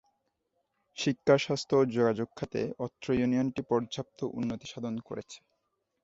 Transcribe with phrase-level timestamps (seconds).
[0.97, 5.37] শিক্ষা, স্বাস্থ্য ও যোগাযোগ খাতে অত্র ইউনিয়নটি পর্যাপ্ত উন্নতি সাধন করেছে।